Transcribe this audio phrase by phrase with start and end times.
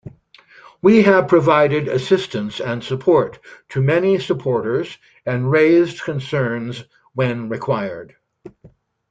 [0.81, 3.37] We have provided assistance and support
[3.69, 8.15] to many supporters and raised concerns when required.